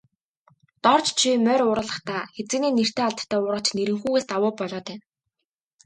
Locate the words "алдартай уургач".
3.07-3.67